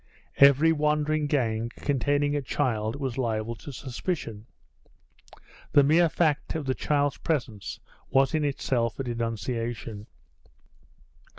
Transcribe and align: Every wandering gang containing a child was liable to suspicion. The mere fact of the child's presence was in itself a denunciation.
Every 0.37 0.71
wandering 0.71 1.27
gang 1.27 1.69
containing 1.75 2.35
a 2.35 2.41
child 2.41 2.95
was 2.95 3.19
liable 3.19 3.53
to 3.57 3.71
suspicion. 3.71 4.47
The 5.73 5.83
mere 5.83 6.09
fact 6.09 6.55
of 6.55 6.65
the 6.65 6.73
child's 6.73 7.17
presence 7.19 7.79
was 8.09 8.33
in 8.33 8.43
itself 8.43 8.99
a 8.99 9.03
denunciation. 9.03 10.07